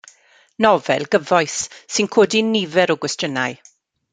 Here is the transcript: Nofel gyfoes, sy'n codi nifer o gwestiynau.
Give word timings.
Nofel 0.65 1.05
gyfoes, 1.15 1.57
sy'n 1.93 2.09
codi 2.17 2.41
nifer 2.51 2.95
o 2.95 2.97
gwestiynau. 3.05 3.53